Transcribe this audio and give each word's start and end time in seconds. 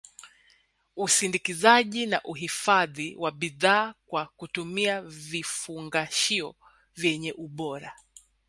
usindikaji 0.95 2.05
na 2.05 2.23
uhifadhi 2.23 3.15
wa 3.15 3.31
bidhaa 3.31 3.93
kwa 4.07 4.25
kutumia 4.25 5.01
vifungashio 5.01 6.55
vyenye 6.95 7.33
ubora 7.33 7.93